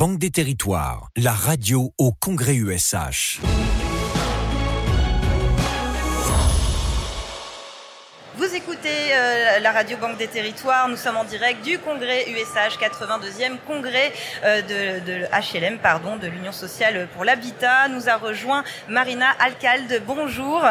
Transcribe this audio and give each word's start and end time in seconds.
Banque 0.00 0.16
des 0.16 0.30
Territoires, 0.30 1.10
la 1.14 1.32
radio 1.32 1.92
au 1.98 2.10
Congrès 2.10 2.54
USH. 2.54 3.38
Vous 8.34 8.54
écoutez 8.54 8.88
euh, 9.12 9.58
la 9.58 9.72
radio 9.72 9.98
Banque 9.98 10.16
des 10.16 10.26
Territoires. 10.26 10.88
Nous 10.88 10.96
sommes 10.96 11.18
en 11.18 11.24
direct 11.24 11.62
du 11.62 11.78
congrès 11.78 12.24
USH, 12.30 12.78
82e 12.78 13.58
congrès 13.66 14.14
euh, 14.42 14.62
de, 14.62 15.26
HLM, 15.26 15.76
pardon, 15.76 16.16
de 16.16 16.28
l'Union 16.28 16.52
sociale 16.52 17.06
pour 17.12 17.26
l'habitat. 17.26 17.88
Nous 17.88 18.08
a 18.08 18.16
rejoint 18.16 18.64
Marina 18.88 19.26
Alcalde. 19.38 20.02
Bonjour. 20.06 20.62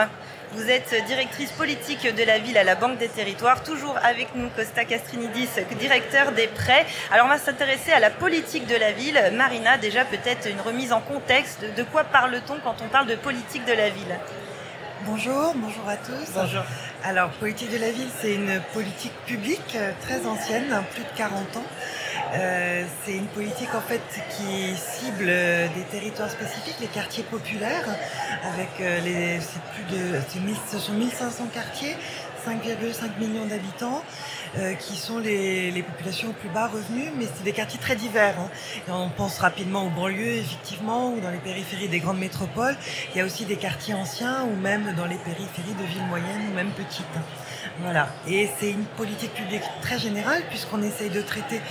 Vous 0.53 0.67
êtes 0.67 0.95
directrice 1.05 1.51
politique 1.51 2.11
de 2.15 2.23
la 2.23 2.39
ville 2.39 2.57
à 2.57 2.63
la 2.63 2.73
Banque 2.73 2.97
des 2.97 3.07
Territoires, 3.07 3.61
toujours 3.61 3.95
avec 4.01 4.33
nous 4.33 4.49
Costa 4.49 4.83
Castrinidis, 4.83 5.47
directeur 5.77 6.31
des 6.31 6.47
prêts. 6.47 6.87
Alors 7.11 7.27
on 7.27 7.29
va 7.29 7.37
s'intéresser 7.37 7.91
à 7.91 7.99
la 7.99 8.09
politique 8.09 8.65
de 8.65 8.75
la 8.75 8.91
ville. 8.91 9.21
Marina, 9.33 9.77
déjà 9.77 10.05
peut-être 10.05 10.49
une 10.49 10.59
remise 10.59 10.91
en 10.91 11.01
contexte. 11.01 11.63
De 11.77 11.83
quoi 11.83 12.03
parle-t-on 12.03 12.57
quand 12.63 12.77
on 12.83 12.87
parle 12.87 13.05
de 13.05 13.15
politique 13.15 13.63
de 13.65 13.73
la 13.73 13.89
ville? 13.89 14.17
Bonjour, 15.05 15.53
bonjour 15.55 15.87
à 15.87 15.97
tous. 15.97 16.31
Bonjour. 16.33 16.63
Alors, 17.03 17.29
politique 17.31 17.71
de 17.71 17.77
la 17.77 17.91
ville, 17.91 18.09
c'est 18.21 18.35
une 18.35 18.59
politique 18.73 19.13
publique 19.25 19.75
euh, 19.75 19.91
très 20.01 20.25
ancienne, 20.25 20.83
plus 20.93 21.03
de 21.03 21.17
40 21.17 21.57
ans. 21.57 21.63
Euh, 22.33 22.83
c'est 23.03 23.13
une 23.13 23.27
politique 23.27 23.73
en 23.73 23.81
fait 23.81 24.01
qui 24.29 24.75
cible 24.75 25.25
euh, 25.27 25.67
des 25.69 25.81
territoires 25.83 26.29
spécifiques, 26.29 26.75
les 26.79 26.87
quartiers 26.87 27.23
populaires, 27.23 27.87
avec 28.43 28.69
euh, 28.81 28.99
les, 28.99 29.39
plus 29.73 29.83
de, 29.95 30.19
ce 30.69 30.77
sont 30.77 30.93
1500 30.93 31.47
quartiers, 31.53 31.95
5,5 32.45 33.19
millions 33.19 33.45
d'habitants, 33.45 34.03
euh, 34.57 34.73
qui 34.73 34.95
sont 34.95 35.19
les, 35.19 35.83
populations 35.83 36.29
aux 36.29 36.33
plus 36.33 36.49
bas 36.49 36.67
revenus, 36.67 37.11
mais 37.17 37.25
c'est 37.25 37.43
des 37.43 37.51
quartiers 37.51 37.79
très 37.79 37.95
divers. 37.95 38.35
hein. 38.39 38.49
On 38.87 39.09
pense 39.09 39.39
rapidement 39.39 39.85
aux 39.85 39.89
banlieues, 39.89 40.37
effectivement, 40.37 41.13
ou 41.13 41.19
dans 41.19 41.31
les 41.31 41.37
périphéries 41.37 41.87
des 41.87 41.99
grandes 41.99 42.19
métropoles. 42.19 42.75
Il 43.13 43.17
y 43.17 43.21
a 43.21 43.25
aussi 43.25 43.45
des 43.45 43.57
quartiers 43.57 43.93
anciens, 43.93 44.43
ou 44.45 44.55
même 44.55 44.93
dans 44.95 45.05
les 45.05 45.17
périphéries 45.17 45.75
de 45.79 45.85
villes 45.85 46.07
moyennes, 46.07 46.49
ou 46.51 46.55
même 46.55 46.71
petites. 46.71 47.05
Voilà. 47.81 48.09
Et 48.27 48.49
c'est 48.59 48.71
une 48.71 48.85
politique 48.85 49.33
publique 49.33 49.63
très 49.81 49.99
générale, 49.99 50.43
puisqu'on 50.49 50.81
essaye 50.81 51.09
de 51.09 51.21
traiter 51.21 51.61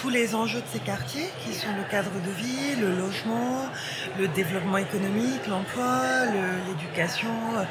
tous 0.00 0.08
les 0.08 0.34
enjeux 0.34 0.60
de 0.60 0.66
ces 0.72 0.78
quartiers, 0.78 1.28
qui 1.44 1.52
sont 1.52 1.68
le 1.76 1.84
cadre 1.90 2.10
de 2.26 2.30
vie, 2.30 2.76
le 2.80 2.94
logement, 2.96 3.66
le 4.18 4.28
développement 4.28 4.78
économique, 4.78 5.46
l'emploi, 5.46 6.24
le- 6.32 6.68
l'éducation, 6.72 7.28
euh, 7.56 7.64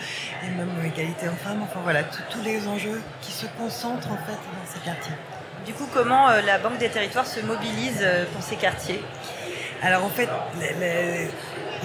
et 0.45 0.49
même 0.51 0.69
l'égalité 0.83 1.27
hommes-femmes. 1.27 1.61
Enfin 1.63 1.79
voilà, 1.83 2.03
tous- 2.03 2.21
tous 2.29 2.41
les 2.43 2.67
enjeux 2.67 3.01
qui 3.21 3.31
se 3.31 3.45
concentrent 3.57 4.11
en 4.11 4.17
fait 4.17 4.33
dans 4.33 4.71
ces 4.71 4.79
quartiers. 4.79 5.13
Du 5.65 5.73
coup, 5.73 5.87
comment 5.91 6.29
euh, 6.29 6.41
la 6.41 6.59
Banque 6.59 6.77
des 6.77 6.89
Territoires 6.89 7.25
se 7.27 7.39
mobilise 7.39 7.99
euh, 8.01 8.25
pour 8.33 8.43
ces 8.43 8.55
quartiers? 8.55 9.03
Alors 9.81 10.03
en 10.05 10.09
fait, 10.09 10.29
les- 10.59 10.73
les- 10.79 11.31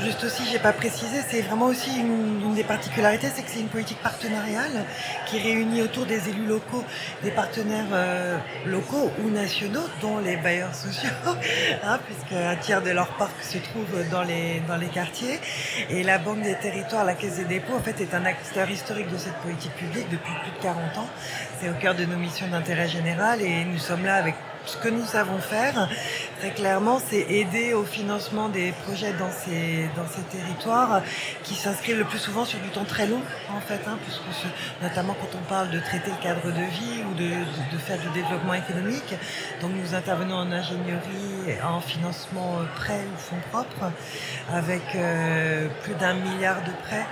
juste 0.03 0.25
aussi, 0.25 0.43
j'ai 0.51 0.59
pas 0.59 0.73
précisé, 0.73 1.21
c'est 1.29 1.43
vraiment 1.43 1.67
aussi 1.67 1.91
une, 1.99 2.55
des 2.55 2.65
particularités, 2.65 3.29
c'est 3.35 3.43
que 3.43 3.51
c'est 3.51 3.61
une 3.61 3.69
politique 3.69 3.99
partenariale 4.03 4.85
qui 5.27 5.39
réunit 5.39 5.83
autour 5.83 6.07
des 6.07 6.29
élus 6.29 6.47
locaux 6.47 6.85
des 7.23 7.31
partenaires 7.31 7.87
euh, 7.93 8.39
locaux 8.67 9.11
ou 9.25 9.31
nationaux, 9.31 9.89
dont 10.01 10.19
les 10.19 10.37
bailleurs 10.37 10.75
sociaux, 10.75 11.11
hein, 11.85 11.99
puisque 12.07 12.33
un 12.33 12.57
tiers 12.57 12.83
de 12.83 12.91
leur 12.91 13.09
parc 13.17 13.43
se 13.43 13.59
trouve 13.59 14.09
dans 14.11 14.23
les 14.23 14.61
dans 14.69 14.77
les 14.77 14.87
quartiers. 14.87 15.39
Et 15.91 16.03
la 16.03 16.19
Banque 16.19 16.43
des 16.43 16.55
Territoires, 16.55 17.05
la 17.05 17.15
Caisse 17.15 17.37
des 17.37 17.45
dépôts, 17.45 17.75
en 17.75 17.81
fait, 17.81 18.01
est 18.01 18.15
un 18.15 18.25
acteur 18.25 18.71
historique 18.71 19.11
de 19.11 19.19
cette 19.19 19.37
politique 19.37 19.75
publique 19.75 20.09
depuis 20.11 20.33
plus 20.43 20.53
de 20.53 20.63
40 20.63 20.99
ans. 20.99 21.09
C'est 21.61 21.69
au 21.69 21.75
cœur 21.75 21.95
de 21.95 22.05
nos 22.05 22.17
missions 22.17 22.47
d'intérêt 22.49 22.89
général 22.89 23.43
et 23.43 23.65
nous 23.65 23.79
sommes 23.79 24.05
là 24.05 24.17
avec 24.17 24.35
ce 24.67 24.77
que 24.77 24.89
nous 24.89 25.05
savons 25.05 25.39
faire, 25.39 25.89
très 26.39 26.51
clairement, 26.51 26.99
c'est 26.99 27.21
aider 27.31 27.75
au 27.75 27.85
financement 27.85 28.49
des 28.49 28.73
projets 28.85 29.13
dans 29.13 29.31
ces, 29.31 29.89
territoires 30.31 31.03
qui 31.43 31.55
s'inscrivent 31.55 31.99
le 31.99 32.05
plus 32.05 32.19
souvent 32.19 32.45
sur 32.45 32.59
du 32.61 32.69
temps 32.69 32.85
très 32.85 33.07
long, 33.07 33.21
en 33.51 33.61
fait, 33.61 33.81
hein, 33.87 33.99
notamment 34.83 35.15
quand 35.15 35.39
on 35.39 35.49
parle 35.49 35.71
de 35.71 35.81
traiter 35.81 36.11
le 36.11 36.23
cadre 36.23 36.47
de 36.47 36.65
vie 36.71 37.03
ou 37.11 37.15
de, 37.15 37.79
faire 37.79 37.99
du 37.99 38.09
développement 38.11 38.55
économique. 38.55 39.15
Donc 39.61 39.73
nous 39.75 39.95
intervenons 39.95 40.37
en 40.37 40.51
ingénierie, 40.51 41.61
en 41.63 41.81
financement 41.81 42.59
euh, 42.59 42.65
prêt 42.77 43.01
ou 43.15 43.19
fonds 43.19 43.43
propres, 43.51 43.93
avec 44.53 44.83
euh, 44.95 45.69
plus 45.83 45.95
d'un 45.95 46.15
milliard 46.15 46.63
de 46.63 46.71
prêts 46.85 47.05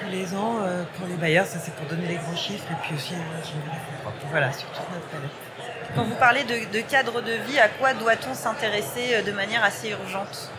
tous 0.00 0.10
les 0.10 0.34
ans 0.34 0.58
euh, 0.60 0.84
pour 0.96 1.06
les 1.06 1.14
bailleurs. 1.14 1.46
Ça, 1.46 1.58
c'est 1.58 1.74
pour 1.74 1.86
donner 1.86 2.06
les 2.06 2.16
grands 2.16 2.36
chiffres, 2.36 2.66
et 2.70 2.76
puis 2.82 2.94
aussi 2.94 3.12
l'ingénierie 3.12 3.80
fonds 3.86 4.02
propres. 4.02 4.26
Voilà, 4.30 4.52
sur 4.52 4.68
toute 4.68 4.90
notre 4.92 5.06
palette. 5.06 5.47
Quand 5.94 6.04
vous 6.04 6.14
parlez 6.16 6.44
de, 6.44 6.80
cadre 6.80 7.20
de 7.22 7.32
vie, 7.32 7.58
à 7.58 7.68
quoi 7.68 7.94
doit-on 7.94 8.34
s'intéresser 8.34 9.14
euh, 9.14 9.22
de 9.22 9.32
manière 9.32 9.64
assez 9.64 9.90
urgente? 9.90 10.50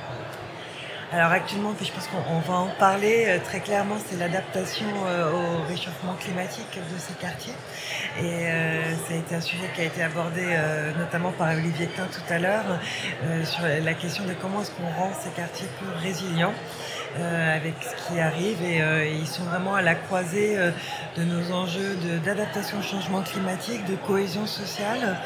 Alors 1.11 1.31
actuellement, 1.31 1.73
je 1.81 1.91
pense 1.91 2.07
qu'on 2.07 2.17
on 2.35 2.39
va 2.39 2.53
en 2.59 2.67
parler 2.77 3.25
euh, 3.27 3.39
très 3.43 3.61
clairement, 3.61 3.95
c'est 4.07 4.17
l'adaptation 4.17 4.85
euh, 5.07 5.31
au 5.31 5.63
réchauffement 5.67 6.13
climatique 6.19 6.75
de 6.75 6.99
ces 6.99 7.13
quartiers. 7.13 7.53
Et 8.19 8.25
euh, 8.47 8.95
ça 9.07 9.13
a 9.15 9.17
été 9.17 9.33
un 9.33 9.41
sujet 9.41 9.69
qui 9.73 9.81
a 9.81 9.85
été 9.85 10.03
abordé 10.03 10.43
notamment 10.99 11.31
par 11.31 11.49
Olivier 11.53 11.87
Klein 11.87 12.05
tout 12.11 12.31
à 12.33 12.37
l'heure 12.37 12.79
sur 13.43 13.61
la 13.63 13.93
question 13.95 14.23
de 14.25 14.33
comment 14.39 14.61
est-ce 14.61 14.71
qu'on 14.71 14.83
rend 15.01 15.11
ces 15.19 15.29
quartiers 15.31 15.67
plus 15.79 15.89
résilients. 16.07 16.53
euh, 17.17 17.57
avec 17.57 17.73
ce 17.81 17.95
qui 18.13 18.19
arrive 18.19 18.61
et 18.63 18.83
euh, 18.83 19.03
ils 19.07 19.25
sont 19.25 19.41
vraiment 19.45 19.73
à 19.73 19.81
la 19.81 19.95
croisée 19.95 20.55
euh, 20.59 20.69
de 21.17 21.23
nos 21.23 21.51
enjeux 21.51 21.97
d'adaptation 22.23 22.77
au 22.77 22.83
changement 22.83 23.23
climatique, 23.23 23.83
de 23.85 23.95
cohésion 23.95 24.45
sociale, 24.45 25.17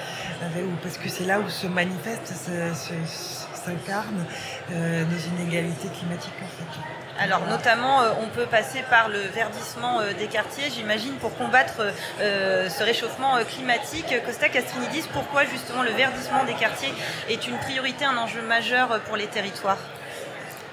parce 0.81 0.97
que 0.97 1.09
c'est 1.09 1.25
là 1.25 1.41
où 1.41 1.49
se 1.49 1.67
manifeste, 1.67 2.27
se- 2.27 2.73
se- 2.73 3.52
s'incarnent 3.65 4.25
euh, 4.71 5.03
nos 5.05 5.43
inégalités 5.43 5.89
climatiques 5.89 6.33
en 6.41 6.47
fait. 6.47 6.79
Alors 7.19 7.45
notamment, 7.47 8.01
euh, 8.01 8.09
on 8.21 8.27
peut 8.29 8.47
passer 8.47 8.83
par 8.89 9.07
le 9.07 9.19
verdissement 9.35 9.99
euh, 9.99 10.13
des 10.17 10.25
quartiers, 10.25 10.65
j'imagine, 10.73 11.13
pour 11.13 11.35
combattre 11.37 11.81
euh, 12.21 12.69
ce 12.69 12.83
réchauffement 12.83 13.35
euh, 13.37 13.43
climatique. 13.43 14.13
Costa 14.25 14.49
Castrinidis, 14.49 15.07
pourquoi 15.13 15.45
justement 15.45 15.83
le 15.83 15.91
verdissement 15.91 16.43
des 16.45 16.53
quartiers 16.53 16.91
est 17.29 17.47
une 17.47 17.57
priorité, 17.57 18.05
un 18.05 18.17
enjeu 18.17 18.41
majeur 18.41 18.99
pour 19.01 19.15
les 19.15 19.27
territoires 19.27 19.77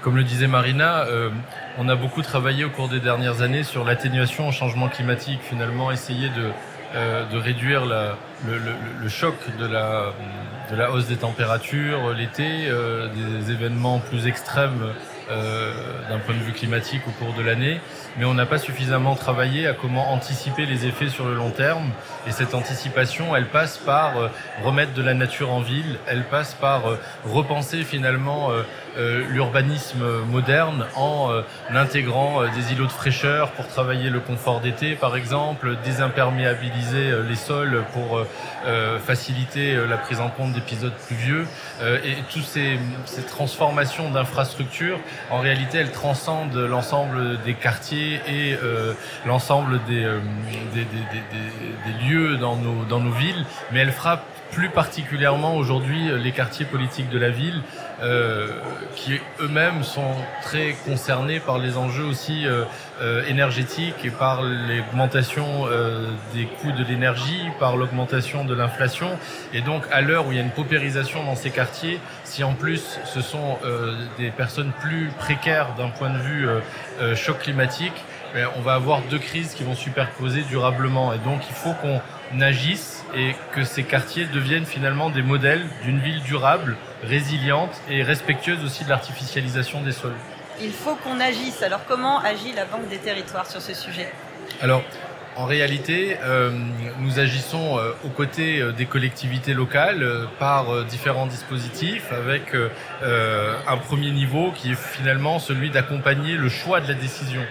Comme 0.01 0.17
le 0.17 0.25
disait 0.25 0.47
Marina, 0.47 1.05
euh, 1.05 1.29
on 1.79 1.89
a 1.91 1.95
beaucoup 1.95 2.23
travaillé 2.23 2.65
au 2.65 2.71
cours 2.71 2.89
des 2.89 3.01
dernières 3.01 3.43
années 3.43 3.63
sur 3.63 3.85
l'atténuation 3.85 4.49
au 4.49 4.53
changement 4.53 4.89
climatique, 4.89 5.41
finalement 5.43 5.91
essayer 5.93 6.31
de, 6.31 6.51
euh, 6.95 7.25
de 7.31 7.39
réduire 7.39 7.85
la, 7.87 8.17
le, 8.47 8.59
le- 8.59 8.75
le 9.01 9.09
choc 9.09 9.35
de 9.59 9.67
la, 9.67 10.13
de 10.71 10.77
la 10.77 10.91
hausse 10.93 11.07
des 11.07 11.17
températures 11.17 12.13
l'été, 12.15 12.69
euh, 12.69 13.09
des 13.41 13.51
événements 13.53 13.99
plus 13.99 14.27
extrêmes 14.27 14.93
euh, 15.31 15.73
d'un 16.09 16.19
point 16.19 16.35
de 16.35 16.41
vue 16.41 16.53
climatique 16.53 17.03
au 17.07 17.11
cours 17.13 17.33
de 17.35 17.43
l'année, 17.43 17.81
mais 18.19 18.25
on 18.25 18.35
n'a 18.35 18.47
pas 18.47 18.59
suffisamment 18.59 19.15
travaillé 19.15 19.69
à 19.69 19.75
comment 19.75 20.13
anticiper 20.13 20.67
les 20.67 20.87
effets 20.87 21.09
sur 21.09 21.25
le 21.25 21.35
long 21.35 21.51
terme. 21.51 21.91
Et 22.27 22.33
cette 22.33 22.53
anticipation, 22.53 23.37
elle 23.37 23.47
passe 23.47 23.79
par 23.79 24.19
euh, 24.19 24.29
remettre 24.65 24.93
de 24.93 25.03
la 25.03 25.15
nature 25.15 25.53
en 25.53 25.61
ville, 25.61 25.99
elle 26.09 26.25
passe 26.25 26.55
par 26.55 26.89
euh, 26.89 26.99
repenser 27.25 27.85
finalement 27.85 28.51
l'urbanisme 29.29 30.05
moderne 30.29 30.85
en 30.97 31.31
intégrant 31.73 32.43
des 32.43 32.73
îlots 32.73 32.87
de 32.87 32.91
fraîcheur 32.91 33.53
pour 33.53 33.69
travailler 33.69 34.11
le 34.11 34.19
confort 34.19 34.61
d'été, 34.61 34.97
par 34.97 35.17
exemple, 35.17 35.77
désimperméabiliser 35.85 37.13
les 37.29 37.37
sols 37.37 37.85
pour 37.93 38.21
faciliter 39.07 39.77
la 39.89 39.97
prise 39.97 40.21
en 40.21 40.29
compte 40.29 40.53
d'épisodes 40.53 40.93
pluvieux. 41.07 41.47
Et 41.83 42.17
toutes 42.33 42.45
ces 42.45 42.79
transformations 43.29 44.11
d'infrastructures, 44.11 44.99
en 45.31 45.39
réalité, 45.39 45.79
elles 45.79 45.93
transcendent 45.93 46.57
l'ensemble 46.57 47.41
des 47.43 47.55
quartiers 47.55 48.21
et 48.27 48.55
euh, 48.63 48.95
l'ensemble 49.27 49.81
des, 49.85 50.05
euh, 50.05 50.21
des, 50.75 50.85
des, 50.85 52.09
lieux 52.09 52.37
dans 52.37 52.57
nos, 52.57 52.85
dans 52.85 53.01
nos 53.01 53.13
villes, 53.13 53.45
mais 53.73 53.81
elles 53.81 53.93
frappent 53.93 54.25
plus 54.51 54.69
particulièrement 54.69 55.57
aujourd'hui 55.57 56.11
euh, 56.11 56.19
les 56.19 56.33
quartiers 56.33 56.67
politiques 56.67 57.09
de 57.11 57.19
la 57.19 57.31
ville, 57.31 57.63
euh, 58.03 58.49
qui 58.95 59.21
eux-mêmes 59.41 59.83
sont 59.83 60.15
très 60.43 60.75
concernés 60.85 61.41
par 61.41 61.59
les 61.59 61.77
enjeux 61.77 62.05
aussi 62.05 62.47
euh, 62.47 62.65
euh, 63.03 63.25
énergétiques 63.27 64.05
et 64.05 64.11
par 64.11 64.43
l'augmentation 64.43 65.67
euh, 65.67 66.07
des 66.35 66.47
coûts 66.47 66.73
de 66.73 66.85
l'énergie, 66.85 67.49
par 67.59 67.77
l'augmentation 67.77 68.45
de 68.45 68.55
l'inflation. 68.55 69.19
Et 69.53 69.61
donc, 69.61 69.85
à 69.93 70.01
l'heure 70.01 70.27
où 70.27 70.33
il 70.33 70.37
y 70.37 70.41
a 70.41 70.43
une 70.43 70.51
paupérisation 70.51 71.25
dans 71.25 71.37
ces 71.37 71.51
quartiers, 71.51 72.01
si 72.25 72.45
en 72.45 72.55
plus 72.55 72.99
ce 73.05 73.21
sont 73.21 73.59
des 74.19 74.31
personnes 74.31 74.73
plus 74.81 75.11
précaires 75.19 75.75
d'un 75.77 75.89
point 75.89 76.11
de 76.11 76.19
vue 76.19 76.49
choc 77.17 77.41
climatique, 77.41 77.93
ben, 78.35 78.49
on 78.57 78.61
va 78.61 78.75
avoir 78.75 79.01
deux 79.11 79.19
crises 79.19 79.55
qui 79.55 79.65
vont 79.65 79.75
superposer 79.75 80.43
durablement. 80.43 81.13
Et 81.13 81.19
donc, 81.19 81.41
il 81.49 81.55
faut 81.55 81.75
qu'on 81.75 82.41
agisse 82.41 83.00
et 83.15 83.35
que 83.53 83.65
ces 83.65 83.83
quartiers 83.83 84.27
deviennent 84.27 84.67
finalement 84.67 85.11
des 85.11 85.23
modèles 85.23 85.67
d'une 85.85 86.01
ville 86.01 86.23
durable, 86.23 86.77
résiliente 87.03 87.81
et 87.89 88.03
respectueuse 88.03 88.65
aussi 88.65 88.85
de 88.85 88.91
l'artificialisation 88.91 89.83
des 89.83 89.93
sols. 89.93 90.17
Il 90.61 90.73
faut 90.73 90.95
qu'on 90.97 91.21
agisse. 91.21 91.63
Alors 91.63 91.81
comment 91.89 92.19
agit 92.21 92.53
la 92.55 92.65
Banque 92.65 92.89
des 92.89 92.99
territoires 92.99 93.47
sur 93.47 93.61
ce 93.61 93.75
sujet? 93.75 94.13
Alors, 94.61 94.83
en 95.37 95.47
réalité, 95.47 96.19
euh, 96.23 96.51
nous 96.99 97.19
agissons 97.19 97.79
euh, 97.79 97.93
aux 98.05 98.11
côtés 98.11 98.63
des 98.77 98.87
collectivités 98.87 99.55
locales 99.55 100.07
par 100.39 100.85
différents 100.85 101.27
dispositifs 101.27 102.13
avec 102.13 102.55
un 103.03 103.77
premier 103.77 104.11
niveau 104.11 104.53
qui 104.53 104.73
est 104.73 104.79
finalement 104.79 105.39
celui 105.39 105.71
d'accompagner 105.71 106.35
le 106.35 106.49
choix 106.49 106.81
de 106.81 106.89
la 106.89 106.95
décision. 106.95 107.43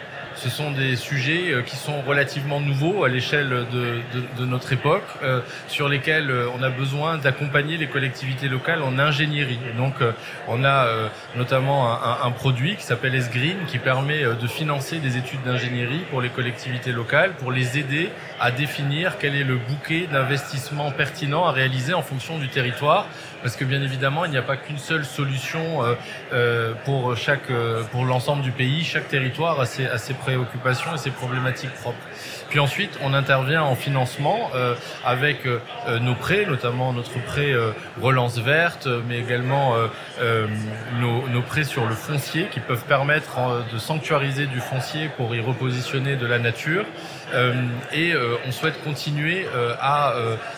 Ce 0.41 0.49
sont 0.49 0.71
des 0.71 0.95
sujets 0.95 1.51
euh, 1.51 1.63
qui 1.63 1.75
sont 1.75 2.01
relativement 2.01 2.61
nouveaux 2.61 3.03
à 3.03 3.09
l'échelle 3.09 3.49
de, 3.49 3.65
de, 4.13 4.23
de, 4.37 4.45
notre 4.45 4.71
époque, 4.71 5.03
euh, 5.21 5.41
sur 5.67 5.89
lesquels 5.89 6.31
euh, 6.31 6.47
on 6.57 6.63
a 6.63 6.69
besoin 6.69 7.17
d'accompagner 7.17 7.75
les 7.75 7.87
collectivités 7.87 8.47
locales 8.47 8.81
en 8.81 8.99
ingénierie. 8.99 9.59
donc, 9.77 9.95
on 10.47 10.63
a 10.63 10.87
notamment 11.35 11.91
un, 11.91 12.25
un, 12.25 12.31
produit 12.31 12.75
qui 12.75 12.83
s'appelle 12.83 13.15
S-Green, 13.15 13.57
qui 13.67 13.79
permet 13.79 14.23
de 14.23 14.47
financer 14.47 14.99
des 14.99 15.17
études 15.17 15.43
d'ingénierie 15.43 16.03
pour 16.09 16.21
les 16.21 16.29
collectivités 16.29 16.91
locales, 16.91 17.33
pour 17.33 17.51
les 17.51 17.77
aider 17.77 18.09
à 18.39 18.51
définir 18.51 19.17
quel 19.19 19.35
est 19.35 19.43
le 19.43 19.57
bouquet 19.57 20.07
d'investissement 20.11 20.91
pertinent 20.91 21.45
à 21.45 21.51
réaliser 21.51 21.93
en 21.93 22.01
fonction 22.01 22.37
du 22.37 22.47
territoire, 22.47 23.07
parce 23.41 23.55
que 23.55 23.65
bien 23.65 23.81
évidemment, 23.81 24.25
il 24.25 24.31
n'y 24.31 24.37
a 24.37 24.41
pas 24.41 24.57
qu'une 24.57 24.77
seule 24.77 25.05
solution 25.05 25.79
pour 26.85 27.15
chaque, 27.17 27.51
pour 27.91 28.05
l'ensemble 28.05 28.41
du 28.41 28.51
pays. 28.51 28.83
Chaque 28.83 29.07
territoire 29.07 29.59
a 29.59 29.65
ses, 29.65 29.85
a 29.85 29.97
ses 29.97 30.13
préoccupations 30.29 30.93
et 30.93 30.97
ses 30.97 31.11
problématiques 31.11 31.73
propres. 31.81 31.97
Puis 32.49 32.59
ensuite, 32.59 32.97
on 33.03 33.13
intervient 33.13 33.63
en 33.63 33.75
financement 33.75 34.49
euh, 34.55 34.73
avec 35.05 35.45
euh, 35.45 35.59
nos 35.99 36.15
prêts, 36.15 36.45
notamment 36.45 36.93
notre 36.93 37.19
prêt 37.23 37.51
euh, 37.51 37.71
relance 38.01 38.39
verte, 38.39 38.87
mais 39.07 39.19
également 39.19 39.75
nos, 40.99 41.27
nos, 41.27 41.41
prêts 41.41 41.63
sur 41.63 41.85
le 41.85 41.95
foncier 41.95 42.47
qui 42.51 42.59
peuvent 42.59 42.85
permettre 42.85 43.37
de 43.71 43.77
sanctuariser 43.77 44.45
du 44.45 44.59
foncier 44.59 45.09
pour 45.15 45.33
y 45.35 45.41
repositionner 45.41 46.15
de 46.15 46.25
la 46.25 46.39
nature. 46.39 46.85
et 47.93 48.13
on 48.45 48.51
souhaite 48.51 48.81
continuer 48.83 49.45
à 49.81 50.13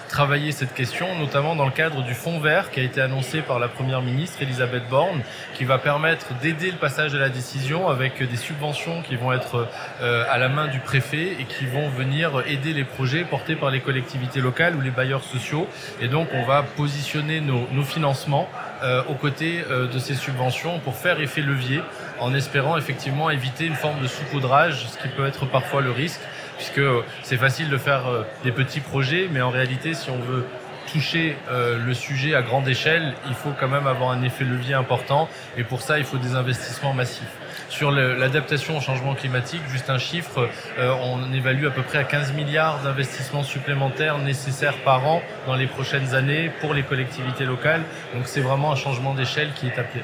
travailler 0.07 0.51
cette 0.51 0.73
question, 0.73 1.07
notamment 1.19 1.55
dans 1.55 1.65
le 1.65 1.71
cadre 1.71 2.03
du 2.03 2.13
fonds 2.13 2.39
vert 2.39 2.71
qui 2.71 2.79
a 2.79 2.83
été 2.83 3.01
annoncé 3.01 3.41
par 3.41 3.59
la 3.59 3.67
première 3.67 4.01
ministre 4.01 4.41
Elisabeth 4.41 4.87
Borne, 4.89 5.21
qui 5.55 5.65
va 5.65 5.77
permettre 5.77 6.33
d'aider 6.41 6.71
le 6.71 6.77
passage 6.77 7.13
à 7.15 7.19
la 7.19 7.29
décision 7.29 7.89
avec 7.89 8.21
des 8.21 8.37
subventions 8.37 9.01
qui 9.01 9.15
vont 9.15 9.33
être 9.33 9.60
à 10.01 10.37
la 10.37 10.49
main 10.49 10.67
du 10.67 10.79
préfet 10.79 11.35
et 11.39 11.45
qui 11.45 11.65
vont 11.65 11.89
venir 11.89 12.43
aider 12.47 12.73
les 12.73 12.83
projets 12.83 13.23
portés 13.23 13.55
par 13.55 13.69
les 13.69 13.79
collectivités 13.79 14.41
locales 14.41 14.75
ou 14.75 14.81
les 14.81 14.91
bailleurs 14.91 15.23
sociaux. 15.23 15.67
Et 16.01 16.07
donc, 16.07 16.29
on 16.33 16.43
va 16.43 16.63
positionner 16.63 17.41
nos, 17.41 17.67
nos 17.71 17.83
financements 17.83 18.49
euh, 18.83 19.03
aux 19.09 19.13
côtés 19.13 19.63
euh, 19.69 19.87
de 19.87 19.99
ces 19.99 20.15
subventions 20.15 20.79
pour 20.79 20.95
faire 20.95 21.19
effet 21.21 21.41
levier, 21.41 21.81
en 22.19 22.33
espérant 22.33 22.77
effectivement 22.77 23.29
éviter 23.29 23.65
une 23.65 23.75
forme 23.75 24.01
de 24.01 24.07
saupoudrage, 24.07 24.87
ce 24.87 24.97
qui 24.97 25.07
peut 25.07 25.27
être 25.27 25.45
parfois 25.45 25.81
le 25.81 25.91
risque, 25.91 26.21
puisque 26.57 26.81
c'est 27.21 27.37
facile 27.37 27.69
de 27.69 27.77
faire 27.77 28.07
euh, 28.07 28.23
des 28.43 28.51
petits 28.51 28.79
projets, 28.79 29.29
mais 29.31 29.41
en 29.41 29.51
réalité, 29.51 29.93
si 29.93 30.09
on 30.09 30.17
veut 30.17 30.45
toucher 30.91 31.37
euh, 31.49 31.77
le 31.83 31.93
sujet 31.93 32.35
à 32.35 32.41
grande 32.41 32.67
échelle, 32.67 33.13
il 33.27 33.33
faut 33.33 33.51
quand 33.59 33.67
même 33.67 33.87
avoir 33.87 34.11
un 34.11 34.23
effet 34.23 34.43
levier 34.43 34.73
important 34.73 35.29
et 35.57 35.63
pour 35.63 35.81
ça, 35.81 35.99
il 35.99 36.03
faut 36.03 36.17
des 36.17 36.35
investissements 36.35 36.93
massifs. 36.93 37.37
Sur 37.71 37.89
l'adaptation 37.89 38.77
au 38.77 38.81
changement 38.81 39.15
climatique, 39.15 39.61
juste 39.69 39.89
un 39.89 39.97
chiffre, 39.97 40.49
euh, 40.77 40.93
on 41.03 41.31
évalue 41.31 41.65
à 41.65 41.71
peu 41.71 41.81
près 41.81 41.99
à 41.99 42.03
15 42.03 42.33
milliards 42.33 42.81
d'investissements 42.81 43.43
supplémentaires 43.43 44.17
nécessaires 44.17 44.75
par 44.83 45.07
an 45.07 45.21
dans 45.47 45.55
les 45.55 45.67
prochaines 45.67 46.13
années 46.13 46.51
pour 46.59 46.73
les 46.73 46.83
collectivités 46.83 47.45
locales. 47.45 47.83
Donc 48.13 48.27
c'est 48.27 48.41
vraiment 48.41 48.73
un 48.73 48.75
changement 48.75 49.13
d'échelle 49.13 49.53
qui 49.55 49.67
est 49.67 49.79
appelé. 49.79 50.03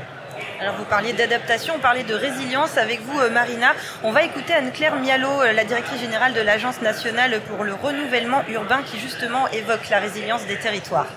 Alors 0.62 0.76
vous 0.76 0.86
parliez 0.86 1.12
d'adaptation, 1.12 1.74
on 1.76 1.80
parlait 1.80 2.06
de 2.06 2.16
résilience 2.16 2.78
avec 2.78 3.02
vous 3.02 3.20
euh, 3.20 3.30
Marina. 3.30 3.74
On 4.02 4.12
va 4.14 4.24
écouter 4.24 4.54
Anne-Claire 4.54 4.96
Mialo, 4.96 5.42
euh, 5.42 5.52
la 5.52 5.66
directrice 5.66 6.00
générale 6.00 6.34
de 6.34 6.42
l'Agence 6.42 6.82
nationale 6.82 7.42
pour 7.50 7.66
le 7.66 7.74
renouvellement 7.74 8.44
urbain 8.48 8.80
qui 8.86 8.98
justement 8.98 9.46
évoque 9.50 9.90
la 9.90 10.00
résilience 10.00 10.48
des 10.48 10.58
territoires. 10.58 11.08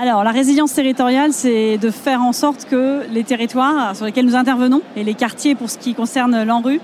Alors, 0.00 0.22
la 0.22 0.30
résilience 0.30 0.74
territoriale, 0.74 1.32
c'est 1.32 1.76
de 1.76 1.90
faire 1.90 2.22
en 2.22 2.32
sorte 2.32 2.66
que 2.70 3.02
les 3.10 3.24
territoires 3.24 3.96
sur 3.96 4.04
lesquels 4.04 4.26
nous 4.26 4.36
intervenons 4.36 4.80
et 4.94 5.02
les 5.02 5.14
quartiers 5.14 5.56
pour 5.56 5.68
ce 5.68 5.76
qui 5.76 5.94
concerne 5.94 6.44
l'ANRU 6.44 6.80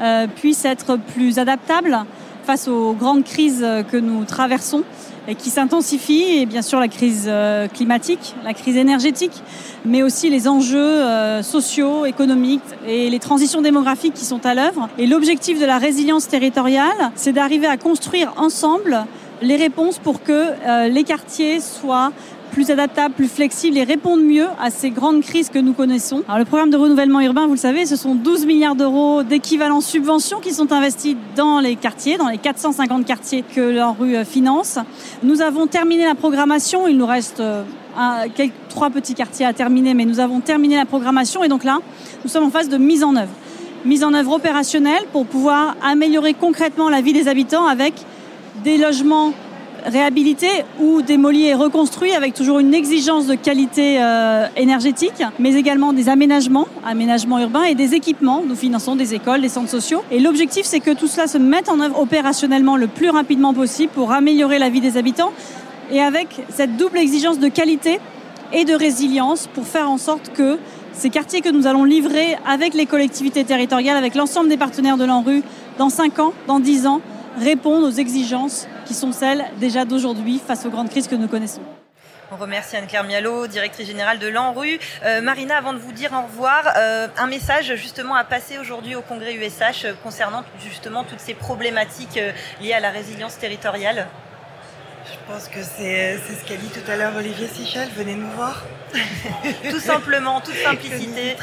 euh, 0.00 0.26
puissent 0.26 0.64
être 0.64 0.96
plus 0.96 1.38
adaptables 1.38 1.98
face 2.44 2.66
aux 2.66 2.94
grandes 2.94 3.24
crises 3.24 3.66
que 3.90 3.98
nous 3.98 4.24
traversons 4.24 4.82
et 5.28 5.34
qui 5.34 5.50
s'intensifie, 5.50 6.38
et 6.38 6.46
bien 6.46 6.62
sûr 6.62 6.80
la 6.80 6.88
crise 6.88 7.24
euh, 7.26 7.68
climatique, 7.68 8.34
la 8.44 8.54
crise 8.54 8.76
énergétique, 8.76 9.42
mais 9.84 10.02
aussi 10.02 10.30
les 10.30 10.48
enjeux 10.48 10.78
euh, 10.78 11.42
sociaux, 11.42 12.06
économiques 12.06 12.62
et 12.86 13.10
les 13.10 13.18
transitions 13.18 13.62
démographiques 13.62 14.14
qui 14.14 14.24
sont 14.24 14.44
à 14.46 14.54
l'œuvre. 14.54 14.88
Et 14.98 15.06
l'objectif 15.06 15.60
de 15.60 15.66
la 15.66 15.78
résilience 15.78 16.28
territoriale, 16.28 17.12
c'est 17.14 17.32
d'arriver 17.32 17.66
à 17.66 17.76
construire 17.76 18.32
ensemble 18.36 19.04
les 19.42 19.56
réponses 19.56 19.98
pour 19.98 20.22
que 20.22 20.32
euh, 20.32 20.88
les 20.88 21.04
quartiers 21.04 21.60
soient 21.60 22.12
plus 22.54 22.70
adaptables, 22.70 23.14
plus 23.14 23.26
flexibles 23.26 23.76
et 23.76 23.82
répondent 23.82 24.22
mieux 24.22 24.46
à 24.60 24.70
ces 24.70 24.90
grandes 24.90 25.22
crises 25.22 25.48
que 25.48 25.58
nous 25.58 25.72
connaissons. 25.72 26.22
Alors, 26.28 26.38
le 26.38 26.44
programme 26.44 26.70
de 26.70 26.76
renouvellement 26.76 27.20
urbain, 27.20 27.46
vous 27.46 27.54
le 27.54 27.58
savez, 27.58 27.84
ce 27.84 27.96
sont 27.96 28.14
12 28.14 28.46
milliards 28.46 28.76
d'euros 28.76 29.24
d'équivalent 29.24 29.80
subventions 29.80 30.38
qui 30.38 30.52
sont 30.52 30.72
investis 30.72 31.16
dans 31.34 31.58
les 31.58 31.74
quartiers, 31.74 32.16
dans 32.16 32.28
les 32.28 32.38
450 32.38 33.04
quartiers 33.04 33.42
que 33.42 33.60
l'ANRU 33.60 34.14
euh, 34.14 34.24
finance. 34.24 34.78
Nous 35.24 35.42
avons 35.42 35.66
terminé 35.66 36.04
la 36.04 36.14
programmation, 36.14 36.86
il 36.86 36.96
nous 36.96 37.06
reste 37.06 37.40
euh, 37.40 37.64
trois 38.68 38.90
petits 38.90 39.14
quartiers 39.14 39.46
à 39.46 39.52
terminer, 39.52 39.92
mais 39.92 40.04
nous 40.04 40.20
avons 40.20 40.38
terminé 40.38 40.76
la 40.76 40.86
programmation 40.86 41.42
et 41.42 41.48
donc 41.48 41.64
là, 41.64 41.78
nous 42.22 42.30
sommes 42.30 42.44
en 42.44 42.50
phase 42.50 42.68
de 42.68 42.76
mise 42.76 43.02
en 43.02 43.16
œuvre. 43.16 43.32
Mise 43.84 44.04
en 44.04 44.14
œuvre 44.14 44.30
opérationnelle 44.30 45.02
pour 45.12 45.26
pouvoir 45.26 45.74
améliorer 45.82 46.34
concrètement 46.34 46.88
la 46.88 47.00
vie 47.00 47.12
des 47.12 47.26
habitants 47.26 47.66
avec 47.66 47.94
des 48.62 48.78
logements 48.78 49.32
réhabilité 49.84 50.48
ou 50.80 51.02
démoli 51.02 51.46
et 51.46 51.54
reconstruit 51.54 52.12
avec 52.12 52.34
toujours 52.34 52.58
une 52.58 52.74
exigence 52.74 53.26
de 53.26 53.34
qualité 53.34 53.98
euh, 54.00 54.46
énergétique, 54.56 55.22
mais 55.38 55.54
également 55.54 55.92
des 55.92 56.08
aménagements, 56.08 56.66
aménagements 56.84 57.38
urbains 57.38 57.64
et 57.64 57.74
des 57.74 57.94
équipements. 57.94 58.42
Nous 58.46 58.56
finançons 58.56 58.96
des 58.96 59.14
écoles, 59.14 59.42
des 59.42 59.48
centres 59.48 59.70
sociaux. 59.70 60.02
Et 60.10 60.20
l'objectif, 60.20 60.64
c'est 60.64 60.80
que 60.80 60.92
tout 60.92 61.06
cela 61.06 61.26
se 61.26 61.38
mette 61.38 61.68
en 61.68 61.80
œuvre 61.80 62.00
opérationnellement 62.00 62.76
le 62.76 62.86
plus 62.86 63.10
rapidement 63.10 63.52
possible 63.52 63.92
pour 63.92 64.12
améliorer 64.12 64.58
la 64.58 64.70
vie 64.70 64.80
des 64.80 64.96
habitants 64.96 65.32
et 65.90 66.00
avec 66.00 66.28
cette 66.48 66.76
double 66.76 66.98
exigence 66.98 67.38
de 67.38 67.48
qualité 67.48 68.00
et 68.52 68.64
de 68.64 68.74
résilience 68.74 69.48
pour 69.52 69.66
faire 69.66 69.90
en 69.90 69.98
sorte 69.98 70.32
que 70.32 70.58
ces 70.92 71.10
quartiers 71.10 71.40
que 71.40 71.50
nous 71.50 71.66
allons 71.66 71.84
livrer 71.84 72.36
avec 72.46 72.72
les 72.72 72.86
collectivités 72.86 73.44
territoriales, 73.44 73.96
avec 73.96 74.14
l'ensemble 74.14 74.48
des 74.48 74.56
partenaires 74.56 74.96
de 74.96 75.04
l'ANRU, 75.04 75.42
dans 75.76 75.90
5 75.90 76.18
ans, 76.20 76.32
dans 76.46 76.60
10 76.60 76.86
ans, 76.86 77.00
répondent 77.38 77.82
aux 77.82 77.90
exigences 77.90 78.68
qui 78.84 78.94
sont 78.94 79.12
celles 79.12 79.44
déjà 79.58 79.84
d'aujourd'hui 79.84 80.40
face 80.44 80.64
aux 80.66 80.70
grandes 80.70 80.90
crises 80.90 81.08
que 81.08 81.14
nous 81.14 81.28
connaissons. 81.28 81.62
On 82.32 82.36
remercie 82.36 82.76
Anne-Claire 82.76 83.04
Mialot, 83.04 83.46
directrice 83.46 83.86
générale 83.86 84.18
de 84.18 84.26
l'ANRU. 84.26 84.80
Euh, 85.04 85.20
Marina, 85.20 85.56
avant 85.56 85.72
de 85.72 85.78
vous 85.78 85.92
dire 85.92 86.10
au 86.12 86.26
revoir, 86.26 86.72
euh, 86.76 87.06
un 87.18 87.26
message 87.26 87.76
justement 87.76 88.14
à 88.14 88.24
passer 88.24 88.58
aujourd'hui 88.58 88.96
au 88.96 89.02
congrès 89.02 89.34
USH 89.34 89.84
euh, 89.84 89.92
concernant 90.02 90.42
justement 90.58 91.04
toutes 91.04 91.20
ces 91.20 91.34
problématiques 91.34 92.18
liées 92.60 92.72
à 92.72 92.80
la 92.80 92.90
résilience 92.90 93.38
territoriale. 93.38 94.08
Je 95.14 95.32
pense 95.32 95.48
que 95.48 95.62
c'est 95.62 96.18
ce 96.18 96.44
qu'a 96.44 96.56
dit 96.56 96.68
tout 96.68 96.90
à 96.90 96.96
l'heure 96.96 97.12
Olivier 97.16 97.46
Sichel. 97.46 97.88
Venez 97.96 98.14
nous 98.14 98.30
voir. 98.32 98.64
tout 99.70 99.80
simplement, 99.80 100.40
toute 100.40 100.56
simplicité. 100.64 101.36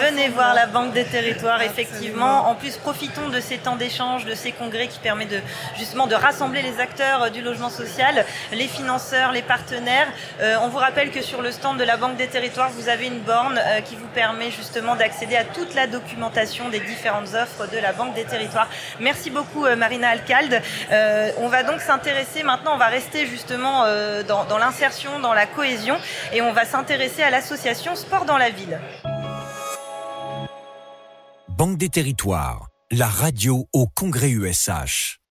Venez 0.00 0.28
voir 0.28 0.54
la 0.54 0.66
Banque 0.66 0.92
des 0.92 1.04
Territoires, 1.04 1.62
effectivement. 1.62 2.48
En 2.48 2.54
plus, 2.54 2.76
profitons 2.76 3.28
de 3.28 3.40
ces 3.40 3.58
temps 3.58 3.76
d'échange, 3.76 4.24
de 4.24 4.34
ces 4.34 4.52
congrès 4.52 4.88
qui 4.88 4.98
permettent 4.98 5.30
de, 5.30 5.40
justement 5.78 6.06
de 6.06 6.14
rassembler 6.14 6.62
les 6.62 6.80
acteurs 6.80 7.30
du 7.30 7.42
logement 7.42 7.70
social, 7.70 8.24
les 8.52 8.68
financeurs, 8.68 9.32
les 9.32 9.42
partenaires. 9.42 10.08
Euh, 10.40 10.56
on 10.62 10.68
vous 10.68 10.78
rappelle 10.78 11.10
que 11.10 11.22
sur 11.22 11.42
le 11.42 11.50
stand 11.50 11.78
de 11.78 11.84
la 11.84 11.96
Banque 11.96 12.16
des 12.16 12.28
Territoires, 12.28 12.70
vous 12.70 12.88
avez 12.88 13.06
une 13.06 13.20
borne 13.20 13.58
euh, 13.58 13.80
qui 13.80 13.96
vous 13.96 14.08
permet 14.14 14.50
justement 14.50 14.96
d'accéder 14.96 15.36
à 15.36 15.44
toute 15.44 15.74
la 15.74 15.86
documentation 15.86 16.68
des 16.68 16.80
différentes 16.80 17.34
offres 17.34 17.70
de 17.70 17.78
la 17.78 17.92
Banque 17.92 18.14
des 18.14 18.24
Territoires. 18.24 18.68
Merci 19.00 19.30
beaucoup, 19.30 19.64
euh, 19.64 19.76
Marina 19.76 20.10
Alcalde. 20.10 20.60
on 21.38 21.48
va 21.48 21.62
donc 21.62 21.80
s'intéresser 21.80 22.42
maintenant, 22.42 22.74
on 22.74 22.78
va 22.78 22.86
justement 23.26 23.84
dans, 24.26 24.44
dans 24.44 24.58
l'insertion, 24.58 25.20
dans 25.20 25.34
la 25.34 25.46
cohésion, 25.46 25.96
et 26.32 26.42
on 26.42 26.52
va 26.52 26.64
s'intéresser 26.64 27.22
à 27.22 27.30
l'association 27.30 27.94
Sport 27.94 28.24
dans 28.24 28.38
la 28.38 28.50
ville. 28.50 28.78
Banque 31.48 31.78
des 31.78 31.88
territoires, 31.88 32.68
la 32.90 33.06
radio 33.06 33.66
au 33.72 33.86
Congrès 33.86 34.30
USH. 34.30 35.21